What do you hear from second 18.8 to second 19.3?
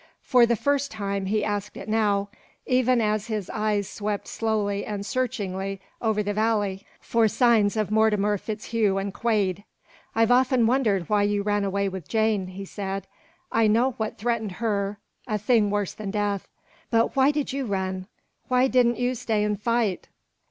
you